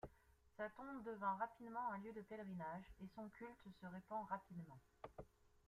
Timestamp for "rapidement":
1.35-1.91, 4.31-4.79